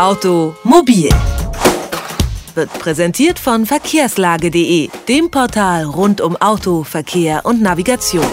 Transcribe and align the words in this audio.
Automobil 0.00 1.10
wird 2.54 2.72
präsentiert 2.78 3.38
von 3.38 3.66
verkehrslage.de, 3.66 4.88
dem 5.06 5.30
Portal 5.30 5.84
rund 5.84 6.22
um 6.22 6.36
Auto, 6.38 6.84
Verkehr 6.84 7.44
und 7.44 7.60
Navigation. 7.60 8.24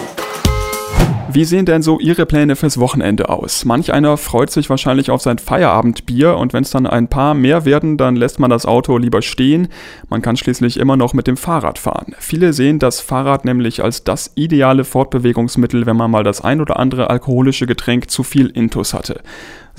Wie 1.30 1.44
sehen 1.44 1.66
denn 1.66 1.82
so 1.82 2.00
Ihre 2.00 2.24
Pläne 2.24 2.56
fürs 2.56 2.80
Wochenende 2.80 3.28
aus? 3.28 3.66
Manch 3.66 3.92
einer 3.92 4.16
freut 4.16 4.50
sich 4.50 4.70
wahrscheinlich 4.70 5.10
auf 5.10 5.20
sein 5.20 5.36
Feierabendbier 5.36 6.38
und 6.38 6.54
wenn 6.54 6.62
es 6.62 6.70
dann 6.70 6.86
ein 6.86 7.08
paar 7.08 7.34
mehr 7.34 7.66
werden, 7.66 7.98
dann 7.98 8.16
lässt 8.16 8.40
man 8.40 8.48
das 8.48 8.64
Auto 8.64 8.96
lieber 8.96 9.20
stehen. 9.20 9.68
Man 10.08 10.22
kann 10.22 10.38
schließlich 10.38 10.78
immer 10.78 10.96
noch 10.96 11.12
mit 11.12 11.26
dem 11.26 11.36
Fahrrad 11.36 11.78
fahren. 11.78 12.14
Viele 12.18 12.54
sehen 12.54 12.78
das 12.78 13.02
Fahrrad 13.02 13.44
nämlich 13.44 13.84
als 13.84 14.04
das 14.04 14.32
ideale 14.36 14.84
Fortbewegungsmittel, 14.84 15.84
wenn 15.84 15.98
man 15.98 16.10
mal 16.10 16.24
das 16.24 16.40
ein 16.40 16.62
oder 16.62 16.78
andere 16.78 17.10
alkoholische 17.10 17.66
Getränk 17.66 18.10
zu 18.10 18.22
viel 18.22 18.46
Intus 18.46 18.94
hatte. 18.94 19.20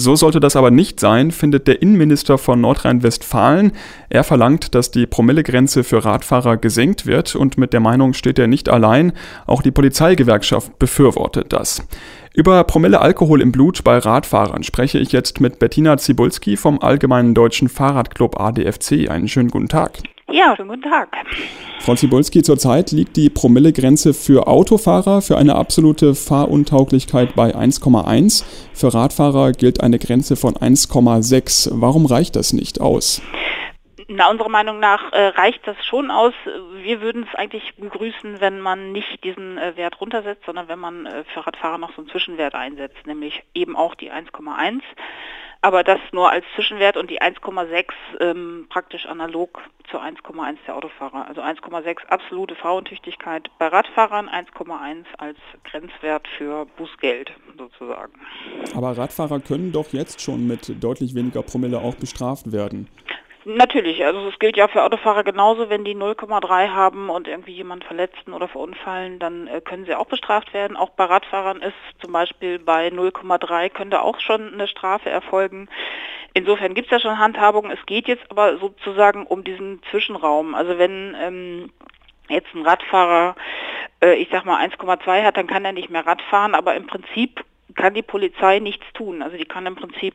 So 0.02 0.16
sollte 0.16 0.40
das 0.40 0.56
aber 0.56 0.72
nicht 0.72 1.02
sein, 1.02 1.30
findet 1.30 1.68
der 1.68 1.82
Innenminister 1.82 2.38
von 2.38 2.62
Nordrhein-Westfalen. 2.62 3.74
Er 4.08 4.24
verlangt, 4.24 4.74
dass 4.74 4.92
die 4.92 5.06
Promillegrenze 5.06 5.84
für 5.84 6.06
Radfahrer 6.06 6.56
gesenkt 6.56 7.06
wird 7.06 7.36
und 7.36 7.58
mit 7.58 7.74
der 7.74 7.82
Meinung 7.82 8.14
steht 8.14 8.40
er 8.40 8.48
nicht 8.48 8.70
allein. 8.70 9.12
Auch 9.46 9.62
die 9.62 9.72
Polizeigewerkschaft 9.72 10.80
befürwortet 10.80 11.52
das. 11.52 11.86
Über 12.34 12.64
Promille 12.64 13.02
Alkohol 13.02 13.42
im 13.42 13.52
Blut 13.52 13.84
bei 13.84 13.98
Radfahrern 13.98 14.64
spreche 14.64 15.00
ich 15.00 15.12
jetzt 15.12 15.42
mit 15.42 15.60
Bettina 15.60 15.98
Zibulski 15.98 16.56
vom 16.56 16.82
Allgemeinen 16.82 17.34
Deutschen 17.34 17.68
Fahrradclub 17.68 18.40
ADFC. 18.40 19.10
Einen 19.10 19.28
schönen 19.28 19.50
guten 19.50 19.68
Tag. 19.68 19.98
Ja, 20.32 20.56
schönen 20.56 20.70
guten 20.70 20.84
Tag. 20.84 21.10
Frau 21.80 21.96
Zibulski, 21.96 22.44
zurzeit 22.44 22.92
liegt 22.92 23.16
die 23.16 23.30
Promillegrenze 23.30 24.14
für 24.14 24.48
Autofahrer 24.48 25.22
für 25.22 25.38
eine 25.38 25.56
absolute 25.56 26.14
Fahruntauglichkeit 26.14 27.36
bei 27.36 27.56
1,1. 27.56 28.44
Für 28.74 28.94
Radfahrer 28.94 29.54
gilt 29.54 29.82
eine 29.82 29.98
Grenze 29.98 30.36
von 30.36 30.56
1,6. 30.56 31.70
Warum 31.72 32.06
reicht 32.06 32.36
das 32.36 32.54
nicht 32.54 32.82
aus? 32.82 33.22
Na, 34.10 34.30
unserer 34.30 34.50
Meinung 34.50 34.80
nach 34.80 35.14
äh, 35.14 35.28
reicht 35.28 35.66
das 35.66 35.78
schon 35.86 36.12
aus. 36.12 36.34
Wir 36.82 37.00
würden 37.00 37.28
es 37.30 37.36
eigentlich 37.38 37.76
begrüßen, 37.78 38.42
wenn 38.42 38.60
man 38.60 38.92
nicht 38.92 39.24
diesen 39.24 39.58
äh, 39.58 39.78
Wert 39.78 40.02
runtersetzt, 40.02 40.44
sondern 40.46 40.68
wenn 40.68 40.80
man 40.80 41.06
äh, 41.06 41.24
für 41.34 41.46
Radfahrer 41.46 41.78
noch 41.78 41.94
so 41.96 42.02
einen 42.02 42.10
Zwischenwert 42.10 42.56
einsetzt, 42.56 43.06
nämlich 43.06 43.42
eben 43.54 43.76
auch 43.76 43.96
die 43.96 44.12
1,1 44.12 44.82
aber 45.62 45.84
das 45.84 46.00
nur 46.12 46.32
als 46.32 46.46
Zwischenwert 46.56 46.96
und 46.96 47.10
die 47.10 47.22
1,6 47.22 47.86
ähm, 48.20 48.68
praktisch 48.70 49.06
analog 49.06 49.60
zur 49.92 50.02
1,1 50.02 50.58
der 50.68 50.76
Autofahrer. 50.76 51.28
Also 51.28 51.42
1,6 51.42 52.06
absolute 52.08 52.56
Fahrentüchtigkeit 52.56 53.50
bei 53.58 53.68
Radfahrern, 53.68 54.30
1,1 54.30 55.06
als 55.18 55.38
Grenzwert 55.64 56.28
für 56.38 56.66
Bußgeld 56.78 57.32
sozusagen. 57.58 58.14
Aber 58.76 58.98
Radfahrer 58.98 59.40
können 59.40 59.72
doch 59.72 59.92
jetzt 59.92 60.22
schon 60.22 60.48
mit 60.48 60.82
deutlich 60.82 61.16
weniger 61.16 61.44
Promille 61.44 61.80
auch 61.80 61.96
bestraft 61.96 62.52
werden. 62.52 62.88
Natürlich, 63.46 64.04
also 64.04 64.28
es 64.28 64.38
gilt 64.40 64.58
ja 64.58 64.68
für 64.68 64.84
Autofahrer 64.84 65.24
genauso, 65.24 65.70
wenn 65.70 65.86
die 65.86 65.96
0,3 65.96 66.70
haben 66.70 67.10
und 67.10 67.28
irgendwie 67.28 67.54
jemand 67.54 67.86
verletzten 67.86 68.34
oder 68.34 68.50
verunfallen, 68.50 69.18
dann 69.18 69.48
äh, 69.48 69.62
können 69.62 69.86
sie 69.86 69.96
auch 69.96 70.08
bestraft 70.08 70.54
werden. 70.54 70.76
Auch 70.76 70.90
bei 70.90 71.06
Radfahrern 71.06 71.62
ist 71.62 71.76
zum 72.02 72.12
Beispiel 72.12 72.60
bei 72.60 72.90
0,3 72.90 73.70
könnte 73.70 74.02
auch 74.02 74.20
schon 74.20 74.54
eine 74.54 74.68
Strafe 74.68 75.10
erfolgen. 75.10 75.70
Insofern 76.34 76.74
gibt 76.74 76.88
es 76.88 76.92
ja 76.92 77.00
schon 77.00 77.18
Handhabung. 77.18 77.72
Es 77.72 77.86
geht 77.86 78.08
jetzt 78.10 78.30
aber 78.30 78.58
sozusagen 78.58 79.26
um 79.26 79.46
diesen 79.46 79.82
Zwischenraum. 79.90 80.54
Also 80.54 80.78
wenn 80.78 81.16
ähm, 81.20 81.72
jetzt 82.28 82.54
ein 82.54 82.66
Radfahrer, 82.66 83.36
äh, 84.04 84.16
ich 84.16 84.28
sag 84.32 84.44
mal 84.44 84.62
1,2 84.62 85.24
hat, 85.24 85.38
dann 85.38 85.48
kann 85.48 85.64
er 85.64 85.72
nicht 85.72 85.90
mehr 85.90 86.06
Rad 86.06 86.22
fahren, 86.24 86.56
aber 86.56 86.76
im 86.76 86.88
Prinzip 86.88 87.44
kann 87.80 87.94
die 87.94 88.02
Polizei 88.04 88.60
nichts 88.60 88.86
tun. 88.94 89.22
Also 89.22 89.38
die 89.38 89.46
kann 89.46 89.66
im 89.66 89.76
Prinzip 89.76 90.14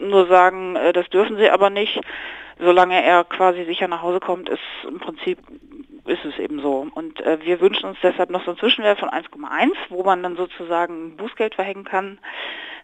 nur 0.00 0.26
sagen, 0.28 0.76
äh, 0.76 0.92
das 0.92 1.08
dürfen 1.10 1.36
sie 1.36 1.50
aber 1.50 1.68
nicht. 1.68 2.00
Solange 2.58 3.02
er 3.04 3.24
quasi 3.24 3.64
sicher 3.64 3.86
nach 3.86 4.02
Hause 4.02 4.18
kommt, 4.18 4.48
ist 4.48 4.62
im 4.88 4.98
Prinzip 4.98 5.38
ist 6.06 6.24
es 6.24 6.38
eben 6.38 6.60
so. 6.60 6.86
Und 6.94 7.20
äh, 7.20 7.38
wir 7.44 7.60
wünschen 7.60 7.86
uns 7.86 7.98
deshalb 8.02 8.30
noch 8.30 8.44
so 8.44 8.52
einen 8.52 8.58
Zwischenwert 8.58 8.98
von 8.98 9.10
1,1, 9.10 9.72
wo 9.90 10.02
man 10.02 10.22
dann 10.22 10.36
sozusagen 10.36 11.16
Bußgeld 11.16 11.54
verhängen 11.54 11.84
kann, 11.84 12.18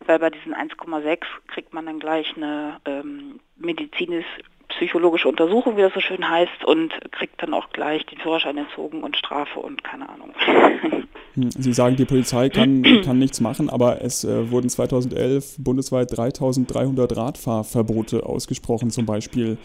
weil 0.06 0.18
bei 0.18 0.30
diesen 0.30 0.54
1,6 0.54 1.20
kriegt 1.48 1.72
man 1.72 1.86
dann 1.86 1.98
gleich 1.98 2.36
eine 2.36 2.80
ähm, 2.84 3.40
medizinisch 3.56 4.26
psychologische 4.68 5.28
Untersuchung, 5.28 5.78
wie 5.78 5.82
das 5.82 5.94
so 5.94 6.00
schön 6.00 6.28
heißt, 6.28 6.64
und 6.64 6.92
kriegt 7.12 7.42
dann 7.42 7.54
auch 7.54 7.70
gleich 7.70 8.04
den 8.04 8.18
Führerschein 8.18 8.58
entzogen 8.58 9.02
und 9.02 9.16
Strafe 9.16 9.58
und 9.58 9.82
keine 9.82 10.08
Ahnung. 10.08 10.34
Sie 11.56 11.72
sagen, 11.72 11.96
die 11.96 12.04
Polizei 12.04 12.48
kann, 12.48 12.82
kann 13.04 13.18
nichts 13.18 13.40
machen, 13.40 13.70
aber 13.70 14.02
es 14.02 14.24
äh, 14.24 14.50
wurden 14.50 14.68
2011 14.68 15.56
bundesweit 15.58 16.16
3300 16.16 17.16
Radfahrverbote 17.16 18.24
ausgesprochen, 18.26 18.90
zum 18.90 19.06
Beispiel 19.06 19.58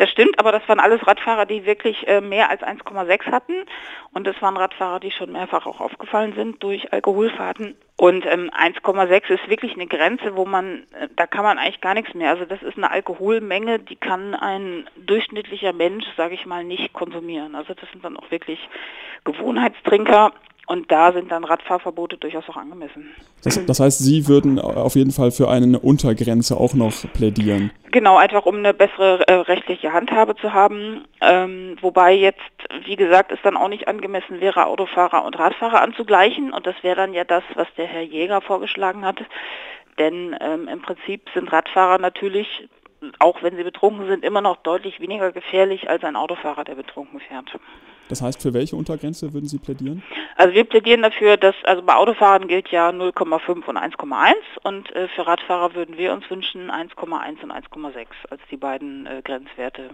das 0.00 0.08
stimmt, 0.08 0.38
aber 0.38 0.50
das 0.50 0.66
waren 0.66 0.80
alles 0.80 1.06
Radfahrer, 1.06 1.44
die 1.44 1.66
wirklich 1.66 2.08
äh, 2.08 2.22
mehr 2.22 2.48
als 2.48 2.62
1,6 2.62 3.30
hatten. 3.30 3.52
Und 4.14 4.26
das 4.26 4.40
waren 4.40 4.56
Radfahrer, 4.56 4.98
die 4.98 5.10
schon 5.10 5.30
mehrfach 5.30 5.66
auch 5.66 5.78
aufgefallen 5.78 6.32
sind 6.34 6.62
durch 6.62 6.90
Alkoholfahrten. 6.90 7.76
Und 7.96 8.24
ähm, 8.24 8.50
1,6 8.50 9.28
ist 9.28 9.50
wirklich 9.50 9.74
eine 9.74 9.86
Grenze, 9.86 10.36
wo 10.36 10.46
man, 10.46 10.86
äh, 10.98 11.08
da 11.16 11.26
kann 11.26 11.44
man 11.44 11.58
eigentlich 11.58 11.82
gar 11.82 11.92
nichts 11.92 12.14
mehr. 12.14 12.30
Also 12.30 12.46
das 12.46 12.62
ist 12.62 12.78
eine 12.78 12.90
Alkoholmenge, 12.90 13.78
die 13.78 13.96
kann 13.96 14.34
ein 14.34 14.88
durchschnittlicher 14.96 15.74
Mensch, 15.74 16.06
sage 16.16 16.32
ich 16.32 16.46
mal, 16.46 16.64
nicht 16.64 16.94
konsumieren. 16.94 17.54
Also 17.54 17.74
das 17.74 17.90
sind 17.90 18.02
dann 18.02 18.16
auch 18.16 18.30
wirklich 18.30 18.58
Gewohnheitstrinker 19.24 20.32
und 20.66 20.90
da 20.90 21.12
sind 21.12 21.30
dann 21.30 21.44
Radfahrverbote 21.44 22.16
durchaus 22.16 22.48
auch 22.48 22.56
angemessen. 22.56 23.10
Das, 23.42 23.64
das, 23.64 23.80
heißt, 23.80 23.98
Sie 23.98 24.28
würden 24.28 24.58
auf 24.58 24.94
jeden 24.94 25.10
Fall 25.10 25.30
für 25.30 25.48
eine 25.48 25.78
Untergrenze 25.78 26.56
auch 26.56 26.74
noch 26.74 26.92
plädieren? 27.12 27.72
Genau, 27.90 28.16
einfach 28.16 28.46
um 28.46 28.56
eine 28.56 28.72
bessere 28.72 29.26
äh, 29.26 29.34
rechtliche 29.34 29.92
Handhabe 29.92 30.36
zu 30.36 30.52
haben. 30.52 31.04
Ähm, 31.20 31.76
wobei 31.80 32.12
jetzt, 32.12 32.40
wie 32.84 32.96
gesagt, 32.96 33.32
es 33.32 33.38
dann 33.42 33.56
auch 33.56 33.68
nicht 33.68 33.88
angemessen 33.88 34.40
wäre, 34.40 34.66
Autofahrer 34.66 35.24
und 35.24 35.38
Radfahrer 35.38 35.82
anzugleichen. 35.82 36.52
Und 36.52 36.66
das 36.66 36.76
wäre 36.82 36.96
dann 36.96 37.14
ja 37.14 37.24
das, 37.24 37.42
was 37.54 37.66
der 37.76 37.86
Herr 37.86 38.02
Jäger 38.02 38.40
vorgeschlagen 38.40 39.04
hat. 39.04 39.18
Denn 39.98 40.36
ähm, 40.40 40.68
im 40.68 40.82
Prinzip 40.82 41.28
sind 41.34 41.52
Radfahrer 41.52 41.98
natürlich 41.98 42.68
auch 43.18 43.42
wenn 43.42 43.56
sie 43.56 43.64
betrunken 43.64 44.06
sind, 44.06 44.24
immer 44.24 44.40
noch 44.40 44.56
deutlich 44.56 45.00
weniger 45.00 45.32
gefährlich 45.32 45.88
als 45.88 46.04
ein 46.04 46.16
Autofahrer, 46.16 46.64
der 46.64 46.74
betrunken 46.74 47.20
fährt. 47.20 47.58
Das 48.10 48.20
heißt, 48.20 48.42
für 48.42 48.52
welche 48.52 48.76
Untergrenze 48.76 49.32
würden 49.32 49.48
Sie 49.48 49.58
plädieren? 49.58 50.02
Also 50.36 50.54
wir 50.54 50.64
plädieren 50.64 51.02
dafür, 51.02 51.36
dass, 51.36 51.54
also 51.64 51.82
bei 51.82 51.94
Autofahrern 51.94 52.48
gilt 52.48 52.68
ja 52.68 52.90
0,5 52.90 53.66
und 53.66 53.76
1,1 53.76 54.34
und 54.64 54.94
äh, 54.96 55.06
für 55.14 55.26
Radfahrer 55.26 55.74
würden 55.74 55.96
wir 55.96 56.12
uns 56.12 56.28
wünschen 56.28 56.70
1,1 56.70 57.42
und 57.42 57.52
1,6 57.52 58.06
als 58.30 58.40
die 58.50 58.56
beiden 58.56 59.06
äh, 59.06 59.22
Grenzwerte 59.22 59.90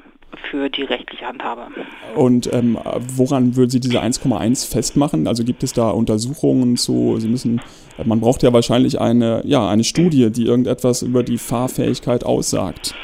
für 0.51 0.71
die 0.71 0.83
rechtliche 0.83 1.27
Handhabe. 1.27 1.69
Und 2.15 2.53
ähm, 2.53 2.79
woran 3.17 3.55
würden 3.57 3.71
Sie 3.71 3.81
diese 3.81 4.01
1,1 4.01 4.71
festmachen? 4.71 5.27
Also 5.27 5.45
gibt 5.45 5.63
es 5.63 5.73
da 5.73 5.91
Untersuchungen 5.91 6.77
zu, 6.77 7.17
Sie 7.19 7.29
müssen, 7.29 7.61
man 8.05 8.21
braucht 8.21 8.43
ja 8.43 8.53
wahrscheinlich 8.53 9.01
eine, 9.01 9.43
ja, 9.45 9.69
eine 9.69 9.85
Studie, 9.85 10.31
die 10.31 10.47
irgendetwas 10.47 11.03
über 11.03 11.23
die 11.23 11.39
Fahrfähigkeit 11.39 12.25
aussagt. 12.25 12.95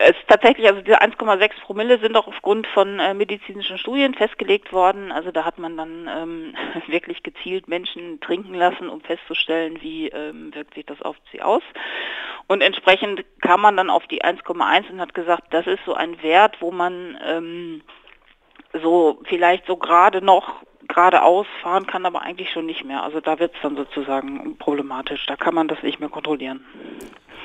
Es 0.00 0.14
tatsächlich, 0.28 0.68
also 0.68 0.80
diese 0.80 1.02
1,6 1.02 1.60
Promille 1.62 1.98
sind 1.98 2.16
auch 2.16 2.28
aufgrund 2.28 2.68
von 2.68 3.00
äh, 3.00 3.14
medizinischen 3.14 3.78
Studien 3.78 4.14
festgelegt 4.14 4.72
worden. 4.72 5.10
Also 5.10 5.32
da 5.32 5.44
hat 5.44 5.58
man 5.58 5.76
dann 5.76 6.08
ähm, 6.08 6.54
wirklich 6.86 7.24
gezielt 7.24 7.66
Menschen 7.66 8.20
trinken 8.20 8.54
lassen, 8.54 8.88
um 8.88 9.00
festzustellen, 9.00 9.82
wie 9.82 10.08
ähm, 10.08 10.54
wirkt 10.54 10.74
sich 10.74 10.86
das 10.86 11.02
auf 11.02 11.16
sie 11.32 11.42
aus. 11.42 11.62
Und 12.46 12.62
entsprechend 12.62 13.24
kam 13.40 13.60
man 13.60 13.76
dann 13.76 13.90
auf 13.90 14.06
die 14.06 14.22
1,1 14.22 14.88
und 14.88 15.00
hat 15.00 15.14
gesagt, 15.14 15.52
das 15.52 15.66
ist 15.66 15.84
so 15.84 15.94
ein 15.94 16.22
Wert, 16.22 16.60
wo 16.60 16.70
man 16.70 17.18
ähm, 17.26 17.82
so 18.80 19.20
vielleicht 19.24 19.66
so 19.66 19.76
gerade 19.76 20.22
noch 20.22 20.62
geradeaus 20.86 21.46
fahren 21.60 21.86
kann, 21.86 22.06
aber 22.06 22.22
eigentlich 22.22 22.50
schon 22.50 22.66
nicht 22.66 22.84
mehr. 22.84 23.02
Also 23.02 23.20
da 23.20 23.38
wird 23.38 23.54
es 23.54 23.60
dann 23.62 23.76
sozusagen 23.76 24.56
problematisch. 24.58 25.26
Da 25.26 25.36
kann 25.36 25.54
man 25.54 25.68
das 25.68 25.82
nicht 25.82 26.00
mehr 26.00 26.08
kontrollieren. 26.08 26.64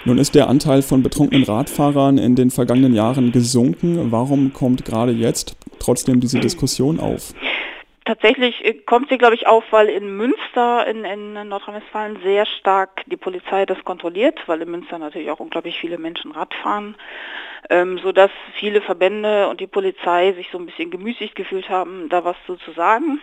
Nun 0.06 0.18
ist 0.18 0.36
der 0.36 0.50
Anteil 0.50 0.82
von 0.82 1.02
betrunkenen 1.02 1.46
Radfahrern 1.46 2.18
in 2.18 2.36
den 2.36 2.52
vergangenen 2.52 2.94
Jahren 2.94 3.32
gesunken. 3.32 4.12
Warum 4.12 4.52
kommt 4.52 4.84
gerade 4.84 5.14
jetzt 5.14 5.56
trotzdem 5.80 6.20
diese 6.20 6.42
Diskussion 6.42 7.00
auf? 7.00 7.34
Tatsächlich 8.04 8.66
äh, 8.66 8.74
kommt 8.74 9.10
sie, 9.10 9.18
glaube 9.18 9.36
ich, 9.36 9.48
auf, 9.48 9.64
weil 9.72 9.88
in 9.88 10.18
Münster, 10.18 10.86
in, 10.88 11.06
in 11.06 11.48
Nordrhein-Westfalen, 11.48 12.20
sehr 12.22 12.46
stark 12.46 13.04
die 13.06 13.16
Polizei 13.16 13.66
das 13.66 13.82
kontrolliert, 13.86 14.38
weil 14.46 14.62
in 14.62 14.72
Münster 14.72 14.98
natürlich 14.98 15.32
auch 15.32 15.40
unglaublich 15.40 15.80
viele 15.80 15.98
Menschen 15.98 16.32
Rad 16.32 16.54
fahren, 16.54 16.96
ähm, 17.70 17.98
sodass 18.04 18.32
viele 18.60 18.82
Verbände 18.82 19.48
und 19.48 19.62
die 19.62 19.68
Polizei 19.68 20.34
sich 20.34 20.50
so 20.52 20.58
ein 20.58 20.66
bisschen 20.66 20.92
gemüßigt 20.92 21.34
gefühlt 21.34 21.70
haben, 21.70 22.10
da 22.10 22.26
was 22.26 22.36
so 22.46 22.58
zu 22.58 22.72
sagen. 22.74 23.22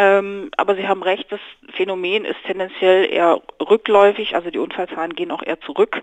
Ähm, 0.00 0.50
aber 0.56 0.76
Sie 0.76 0.86
haben 0.86 1.02
recht, 1.02 1.26
das 1.30 1.40
Phänomen 1.74 2.24
ist 2.24 2.36
tendenziell 2.46 3.12
eher 3.12 3.42
rückläufig, 3.60 4.36
also 4.36 4.48
die 4.48 4.60
Unfallzahlen 4.60 5.14
gehen 5.14 5.32
auch 5.32 5.42
eher 5.42 5.60
zurück. 5.60 6.02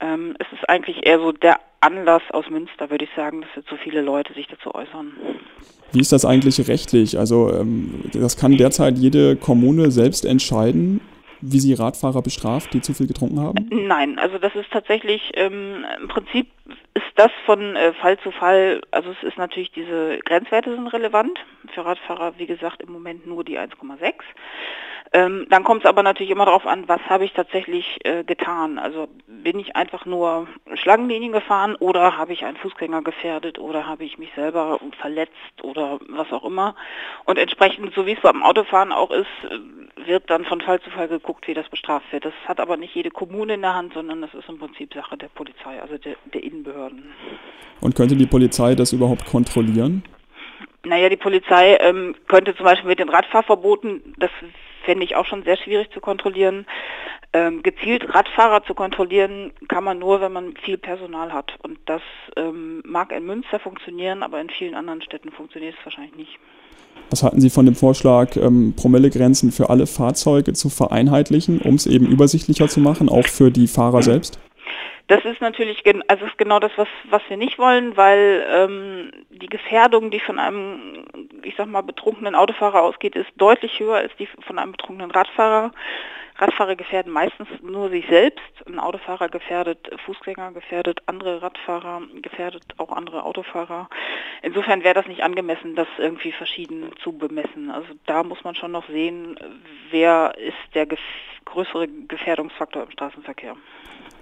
Ähm, 0.00 0.36
es 0.38 0.46
ist 0.52 0.68
eigentlich 0.68 1.04
eher 1.04 1.18
so 1.18 1.32
der 1.32 1.58
Anlass 1.80 2.22
aus 2.30 2.48
Münster, 2.48 2.90
würde 2.90 3.04
ich 3.04 3.10
sagen, 3.16 3.40
dass 3.40 3.50
jetzt 3.56 3.68
so 3.68 3.76
viele 3.76 4.02
Leute 4.02 4.32
sich 4.34 4.46
dazu 4.46 4.72
äußern. 4.72 5.12
Wie 5.90 6.00
ist 6.00 6.12
das 6.12 6.24
eigentlich 6.24 6.68
rechtlich? 6.68 7.18
Also 7.18 7.52
ähm, 7.52 8.04
das 8.12 8.36
kann 8.36 8.56
derzeit 8.56 8.96
jede 8.96 9.34
Kommune 9.34 9.90
selbst 9.90 10.24
entscheiden, 10.24 11.00
wie 11.40 11.58
sie 11.58 11.74
Radfahrer 11.74 12.22
bestraft, 12.22 12.72
die 12.72 12.80
zu 12.80 12.94
viel 12.94 13.08
getrunken 13.08 13.40
haben? 13.40 13.68
Nein, 13.70 14.18
also 14.20 14.38
das 14.38 14.54
ist 14.54 14.70
tatsächlich 14.70 15.32
ähm, 15.34 15.84
im 16.00 16.08
Prinzip 16.08 16.46
ist 16.94 17.04
das 17.16 17.30
von 17.44 17.74
äh, 17.74 17.92
Fall 17.94 18.18
zu 18.20 18.30
Fall, 18.30 18.80
also 18.92 19.10
es 19.10 19.28
ist 19.28 19.38
natürlich 19.38 19.72
diese 19.72 20.20
Grenzwerte 20.24 20.74
sind 20.74 20.86
relevant. 20.86 21.38
Für 21.72 21.84
Radfahrer, 21.84 22.34
wie 22.38 22.46
gesagt, 22.46 22.82
im 22.82 22.92
Moment 22.92 23.26
nur 23.26 23.44
die 23.44 23.58
1,6. 23.58 24.14
Ähm, 25.14 25.46
dann 25.50 25.62
kommt 25.62 25.84
es 25.84 25.88
aber 25.88 26.02
natürlich 26.02 26.30
immer 26.30 26.46
darauf 26.46 26.66
an, 26.66 26.88
was 26.88 27.00
habe 27.08 27.26
ich 27.26 27.34
tatsächlich 27.34 27.98
äh, 28.04 28.24
getan. 28.24 28.78
Also 28.78 29.08
bin 29.26 29.58
ich 29.58 29.76
einfach 29.76 30.06
nur 30.06 30.48
Schlangenlinien 30.74 31.32
gefahren 31.32 31.76
oder 31.76 32.16
habe 32.16 32.32
ich 32.32 32.46
einen 32.46 32.56
Fußgänger 32.56 33.02
gefährdet 33.02 33.58
oder 33.58 33.86
habe 33.86 34.04
ich 34.04 34.16
mich 34.16 34.30
selber 34.34 34.80
verletzt 35.00 35.62
oder 35.62 36.00
was 36.08 36.32
auch 36.32 36.44
immer. 36.44 36.74
Und 37.24 37.38
entsprechend, 37.38 37.92
so 37.94 38.06
wie 38.06 38.12
es 38.12 38.20
beim 38.20 38.42
Autofahren 38.42 38.90
auch 38.90 39.10
ist, 39.10 39.26
äh, 39.50 40.06
wird 40.06 40.30
dann 40.30 40.46
von 40.46 40.62
Fall 40.62 40.80
zu 40.80 40.88
Fall 40.90 41.08
geguckt, 41.08 41.46
wie 41.46 41.54
das 41.54 41.68
bestraft 41.68 42.10
wird. 42.10 42.24
Das 42.24 42.34
hat 42.46 42.58
aber 42.58 42.78
nicht 42.78 42.94
jede 42.94 43.10
Kommune 43.10 43.54
in 43.54 43.60
der 43.60 43.74
Hand, 43.74 43.92
sondern 43.92 44.22
das 44.22 44.32
ist 44.32 44.48
im 44.48 44.58
Prinzip 44.58 44.94
Sache 44.94 45.18
der 45.18 45.28
Polizei, 45.28 45.80
also 45.80 45.98
der, 45.98 46.16
der 46.32 46.42
Innenbehörden. 46.42 47.12
Und 47.82 47.94
könnte 47.94 48.16
die 48.16 48.26
Polizei 48.26 48.74
das 48.74 48.94
überhaupt 48.94 49.26
kontrollieren? 49.26 50.04
Naja, 50.84 51.08
die 51.08 51.16
Polizei 51.16 51.76
ähm, 51.80 52.14
könnte 52.28 52.56
zum 52.56 52.64
Beispiel 52.64 52.88
mit 52.88 52.98
den 52.98 53.08
Radfahrverboten, 53.08 54.14
das 54.18 54.30
fände 54.84 55.04
ich 55.04 55.14
auch 55.14 55.26
schon 55.26 55.44
sehr 55.44 55.56
schwierig 55.56 55.90
zu 55.92 56.00
kontrollieren. 56.00 56.66
Ähm, 57.32 57.62
gezielt 57.62 58.14
Radfahrer 58.14 58.64
zu 58.64 58.74
kontrollieren 58.74 59.52
kann 59.68 59.84
man 59.84 59.98
nur, 59.98 60.20
wenn 60.20 60.32
man 60.32 60.54
viel 60.56 60.76
Personal 60.76 61.32
hat. 61.32 61.52
Und 61.62 61.78
das 61.86 62.02
ähm, 62.36 62.82
mag 62.84 63.12
in 63.12 63.24
Münster 63.24 63.58
funktionieren, 63.58 64.22
aber 64.22 64.40
in 64.40 64.50
vielen 64.50 64.74
anderen 64.74 65.00
Städten 65.02 65.30
funktioniert 65.30 65.74
es 65.78 65.84
wahrscheinlich 65.84 66.14
nicht. 66.14 66.38
Was 67.10 67.22
halten 67.22 67.40
Sie 67.40 67.48
von 67.48 67.64
dem 67.64 67.74
Vorschlag, 67.74 68.36
ähm, 68.36 68.74
Promillegrenzen 68.76 69.50
für 69.50 69.70
alle 69.70 69.86
Fahrzeuge 69.86 70.52
zu 70.52 70.68
vereinheitlichen, 70.68 71.60
um 71.60 71.76
es 71.76 71.86
eben 71.86 72.06
übersichtlicher 72.06 72.68
zu 72.68 72.80
machen, 72.80 73.08
auch 73.08 73.26
für 73.26 73.50
die 73.50 73.66
Fahrer 73.66 74.02
selbst? 74.02 74.38
Das 75.12 75.26
ist 75.26 75.42
natürlich 75.42 75.84
also 76.08 76.24
ist 76.24 76.38
genau 76.38 76.58
das, 76.58 76.72
was, 76.76 76.88
was 77.10 77.20
wir 77.28 77.36
nicht 77.36 77.58
wollen, 77.58 77.98
weil 77.98 78.46
ähm, 78.48 79.10
die 79.28 79.46
Gefährdung, 79.46 80.10
die 80.10 80.20
von 80.20 80.38
einem, 80.38 81.04
ich 81.42 81.54
sag 81.54 81.66
mal, 81.66 81.82
betrunkenen 81.82 82.34
Autofahrer 82.34 82.80
ausgeht, 82.80 83.14
ist 83.14 83.28
deutlich 83.36 83.78
höher 83.78 83.96
als 83.96 84.16
die 84.16 84.26
von 84.26 84.58
einem 84.58 84.72
betrunkenen 84.72 85.10
Radfahrer. 85.10 85.72
Radfahrer 86.38 86.76
gefährden 86.76 87.12
meistens 87.12 87.46
nur 87.60 87.90
sich 87.90 88.06
selbst, 88.06 88.40
ein 88.66 88.78
Autofahrer 88.78 89.28
gefährdet 89.28 89.90
Fußgänger, 90.06 90.52
gefährdet 90.52 91.02
andere 91.04 91.42
Radfahrer, 91.42 92.00
gefährdet 92.22 92.64
auch 92.78 92.90
andere 92.90 93.24
Autofahrer. 93.24 93.90
Insofern 94.40 94.82
wäre 94.82 94.94
das 94.94 95.08
nicht 95.08 95.22
angemessen, 95.22 95.76
das 95.76 95.88
irgendwie 95.98 96.32
verschieden 96.32 96.90
zu 97.02 97.12
bemessen. 97.12 97.70
Also 97.70 97.88
da 98.06 98.22
muss 98.22 98.42
man 98.44 98.54
schon 98.54 98.72
noch 98.72 98.88
sehen, 98.88 99.38
wer 99.90 100.32
ist 100.38 100.74
der 100.74 100.86
gef 100.86 101.00
größere 101.44 101.86
Gefährdungsfaktor 102.08 102.84
im 102.84 102.90
Straßenverkehr. 102.92 103.56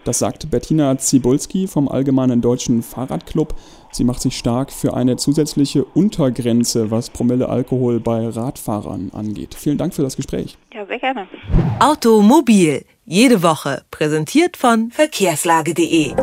Das 0.04 0.18
sagt 0.18 0.50
Bettina 0.50 0.96
Zibulski 0.96 1.66
vom 1.66 1.88
Allgemeinen 1.88 2.40
Deutschen 2.40 2.82
Fahrradclub. 2.82 3.54
Sie 3.92 4.04
macht 4.04 4.22
sich 4.22 4.38
stark 4.38 4.72
für 4.72 4.94
eine 4.94 5.16
zusätzliche 5.16 5.84
Untergrenze, 5.84 6.90
was 6.90 7.10
Promille 7.10 7.48
Alkohol 7.48 8.00
bei 8.00 8.28
Radfahrern 8.28 9.10
angeht. 9.12 9.54
Vielen 9.54 9.78
Dank 9.78 9.94
für 9.94 10.02
das 10.02 10.16
Gespräch. 10.16 10.56
Ja, 10.72 10.86
sehr 10.86 10.98
gerne. 10.98 11.28
Automobil, 11.80 12.84
jede 13.04 13.42
Woche, 13.42 13.82
präsentiert 13.90 14.56
von 14.56 14.90
verkehrslage.de. 14.90 16.14